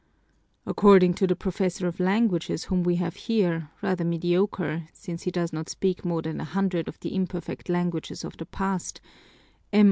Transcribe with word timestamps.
According 0.65 1.13
to 1.13 1.27
the 1.27 1.35
professor 1.35 1.85
of 1.85 1.99
languages 1.99 2.63
whom 2.63 2.81
we 2.81 2.95
have 2.95 3.15
here, 3.15 3.69
rather 3.83 4.03
mediocre, 4.03 4.89
since 4.91 5.21
he 5.21 5.29
does 5.29 5.53
not 5.53 5.69
speak 5.69 6.03
more 6.03 6.23
than 6.23 6.41
a 6.41 6.43
hundred 6.43 6.87
of 6.87 6.99
the 7.01 7.13
imperfect 7.13 7.69
languages 7.69 8.23
of 8.23 8.35
the 8.37 8.47
past, 8.47 8.99
"M. 9.71 9.79